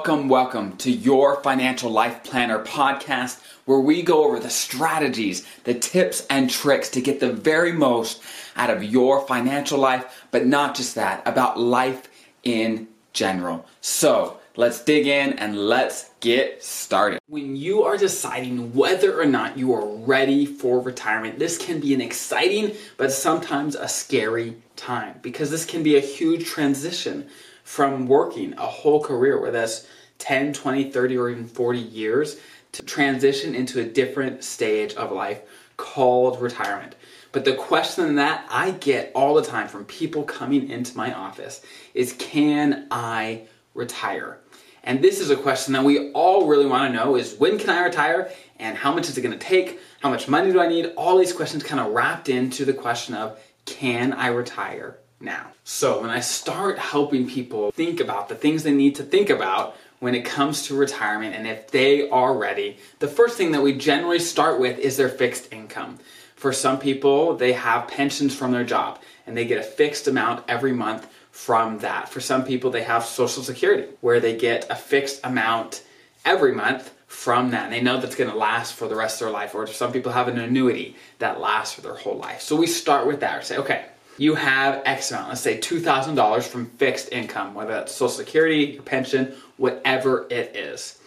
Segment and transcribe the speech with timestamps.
[0.00, 5.74] Welcome, welcome to your Financial Life Planner podcast, where we go over the strategies, the
[5.74, 8.22] tips, and tricks to get the very most
[8.56, 12.08] out of your financial life, but not just that, about life
[12.44, 13.66] in general.
[13.82, 17.18] So, let's dig in and let's get started.
[17.28, 21.92] When you are deciding whether or not you are ready for retirement, this can be
[21.92, 27.28] an exciting but sometimes a scary time because this can be a huge transition
[27.70, 29.86] from working a whole career, whether that's
[30.20, 32.40] 10, 20, 30, or even 40 years,
[32.72, 35.40] to transition into a different stage of life
[35.76, 36.94] called retirement.
[37.32, 41.64] But the question that I get all the time from people coming into my office
[41.94, 43.42] is can I
[43.74, 44.38] retire?
[44.82, 47.70] And this is a question that we all really want to know is when can
[47.70, 49.78] I retire and how much is it going to take?
[50.00, 50.92] How much money do I need?
[50.96, 55.48] All these questions kind of wrapped into the question of can I retire now.
[55.64, 59.76] So when I start helping people think about the things they need to think about
[60.00, 63.74] when it comes to retirement and if they are ready, the first thing that we
[63.74, 65.98] generally start with is their fixed income.
[66.34, 70.44] For some people, they have pensions from their job and they get a fixed amount
[70.48, 72.08] every month from that.
[72.08, 75.82] For some people, they have Social Security where they get a fixed amount
[76.24, 77.64] every month from that.
[77.64, 79.54] And they know that's going to last for the rest of their life.
[79.54, 82.40] Or some people have an annuity that lasts for their whole life.
[82.40, 83.38] So we start with that.
[83.38, 83.84] We say, okay,
[84.20, 88.82] you have X amount, let's say $2,000 from fixed income, whether that's Social Security, your
[88.82, 91.00] pension, whatever it is.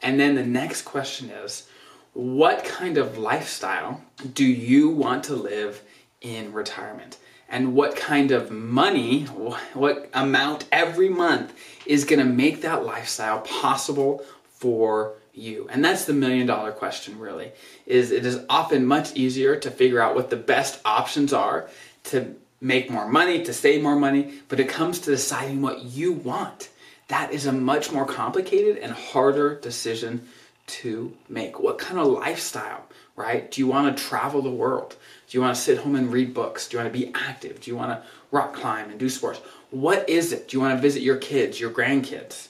[0.00, 1.68] And then the next question is,
[2.14, 4.00] what kind of lifestyle
[4.32, 5.82] do you want to live
[6.22, 7.18] in retirement?
[7.50, 9.24] And what kind of money,
[9.74, 11.52] what amount every month
[11.84, 15.68] is going to make that lifestyle possible for you?
[15.70, 17.52] And that's the million dollar question really.
[17.84, 21.68] Is it is often much easier to figure out what the best options are
[22.04, 26.14] to make more money, to save more money, but it comes to deciding what you
[26.14, 26.70] want.
[27.08, 30.26] That is a much more complicated and harder decision
[30.66, 31.60] to make.
[31.60, 32.86] What kind of lifestyle,
[33.16, 33.50] right?
[33.50, 34.96] Do you want to travel the world?
[35.28, 36.66] Do you want to sit home and read books?
[36.66, 37.60] Do you want to be active?
[37.60, 39.40] Do you want to rock climb and do sports?
[39.70, 40.48] What is it?
[40.48, 42.48] Do you want to visit your kids, your grandkids?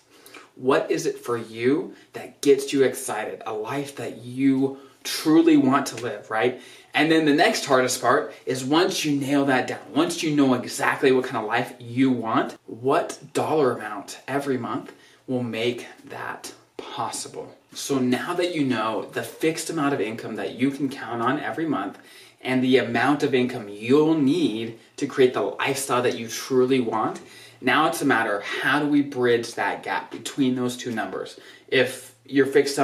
[0.55, 3.43] What is it for you that gets you excited?
[3.47, 6.61] A life that you truly want to live, right?
[6.95, 10.55] And then the next hardest part is once you nail that down, once you know
[10.55, 14.93] exactly what kind of life you want, what dollar amount every month
[15.27, 17.55] will make that possible.
[17.73, 21.41] So now that you know the fixed amount of income that you can count on
[21.41, 21.99] every month
[22.41, 27.21] and the amount of income you'll need to create the lifestyle that you truly want,
[27.61, 31.41] now it's a matter of how do we bridge that gap between those two numbers.
[31.69, 32.79] If your fixed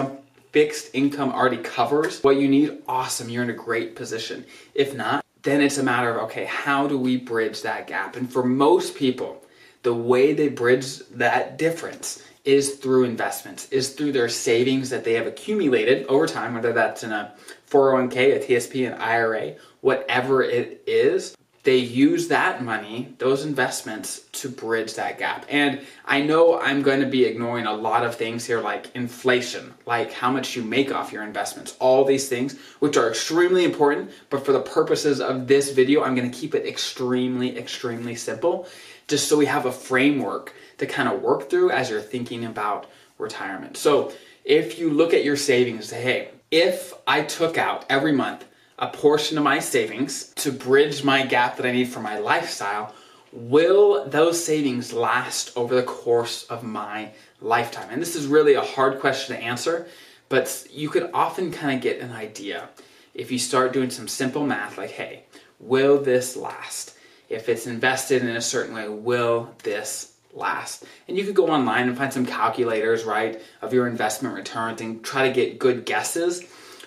[0.52, 4.44] fixed income already covers what you need, awesome, you're in a great position.
[4.74, 8.16] If not, then it's a matter of okay, how do we bridge that gap?
[8.16, 9.42] And for most people,
[9.82, 15.14] the way they bridge that difference is through investments, is through their savings that they
[15.14, 17.34] have accumulated over time, whether that's in a
[17.68, 24.48] 401k, a TSP, an IRA, whatever it is they use that money, those investments, to
[24.48, 25.44] bridge that gap.
[25.50, 29.74] And I know I'm going to be ignoring a lot of things here, like inflation,
[29.84, 34.10] like how much you make off your investments, all these things, which are extremely important.
[34.30, 38.66] But for the purposes of this video, I'm going to keep it extremely, extremely simple,
[39.06, 42.86] just so we have a framework to kind of work through as you're thinking about
[43.18, 43.76] retirement.
[43.76, 44.12] So
[44.46, 48.46] if you look at your savings, say, hey, if I took out every month
[48.80, 52.94] a portion of my savings to bridge my gap that I need for my lifestyle,
[53.30, 57.10] will those savings last over the course of my
[57.42, 57.88] lifetime?
[57.90, 59.86] And this is really a hard question to answer,
[60.30, 62.70] but you could often kind of get an idea
[63.12, 65.24] if you start doing some simple math like, hey,
[65.58, 66.96] will this last?
[67.28, 70.84] If it's invested in a certain way, will this last?
[71.06, 75.04] And you could go online and find some calculators, right, of your investment returns and
[75.04, 76.44] try to get good guesses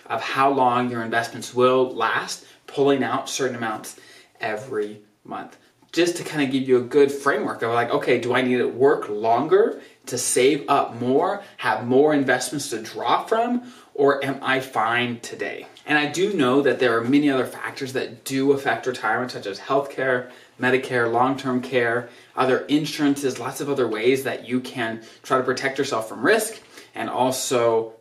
[0.07, 3.99] of how long your investments will last, pulling out certain amounts
[4.39, 5.57] every month.
[5.91, 8.57] Just to kind of give you a good framework of like, okay, do I need
[8.57, 14.39] to work longer to save up more, have more investments to draw from, or am
[14.41, 15.67] I fine today?
[15.85, 19.45] And I do know that there are many other factors that do affect retirement, such
[19.45, 25.03] as healthcare, Medicare, long term care, other insurances, lots of other ways that you can
[25.21, 26.61] try to protect yourself from risk
[26.95, 27.93] and also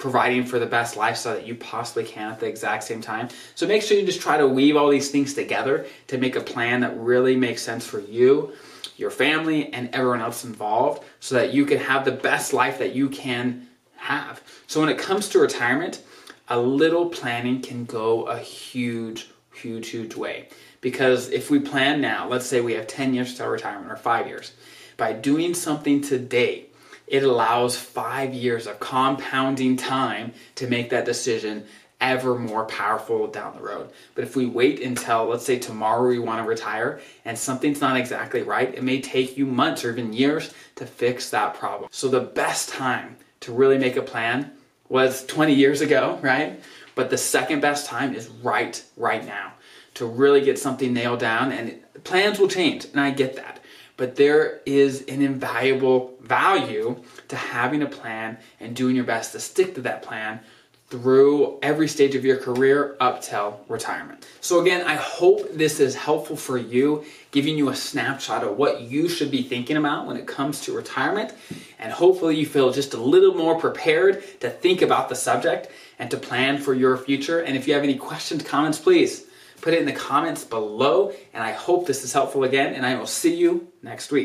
[0.00, 3.28] providing for the best lifestyle that you possibly can at the exact same time.
[3.54, 6.40] So make sure you just try to weave all these things together to make a
[6.40, 8.52] plan that really makes sense for you,
[8.96, 12.94] your family, and everyone else involved so that you can have the best life that
[12.94, 14.42] you can have.
[14.66, 16.02] So when it comes to retirement,
[16.48, 20.48] a little planning can go a huge, huge, huge way.
[20.80, 23.96] Because if we plan now, let's say we have 10 years to our retirement or
[23.96, 24.52] five years,
[24.96, 26.69] by doing something today,
[27.10, 31.66] it allows five years of compounding time to make that decision
[32.00, 33.90] ever more powerful down the road.
[34.14, 37.96] But if we wait until, let's say, tomorrow we want to retire and something's not
[37.96, 41.90] exactly right, it may take you months or even years to fix that problem.
[41.92, 44.52] So the best time to really make a plan
[44.88, 46.62] was 20 years ago, right?
[46.94, 49.52] But the second best time is right, right now
[49.94, 51.52] to really get something nailed down.
[51.52, 53.59] And plans will change, and I get that.
[54.00, 59.40] But there is an invaluable value to having a plan and doing your best to
[59.40, 60.40] stick to that plan
[60.88, 64.26] through every stage of your career up till retirement.
[64.40, 68.80] So, again, I hope this is helpful for you, giving you a snapshot of what
[68.80, 71.34] you should be thinking about when it comes to retirement.
[71.78, 76.10] And hopefully, you feel just a little more prepared to think about the subject and
[76.10, 77.40] to plan for your future.
[77.40, 79.26] And if you have any questions, comments, please
[79.60, 81.12] put it in the comments below.
[81.32, 84.18] And I hope this is helpful again, and I will see you next week.